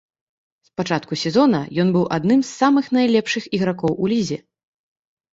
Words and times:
З 0.67 0.71
пачатку 0.79 1.17
сезона 1.23 1.59
ён 1.83 1.91
быў 1.95 2.05
адным 2.17 2.41
з 2.47 2.49
самых 2.61 2.85
найлепшых 2.97 3.43
ігракоў 3.59 3.91
у 4.07 4.09
лізе. 4.15 4.39